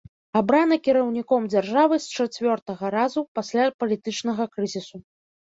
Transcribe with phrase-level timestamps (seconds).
[0.39, 4.97] Абраны кіраўніком дзяржавы з чацвёртага разу пасля палітычнага крызісу.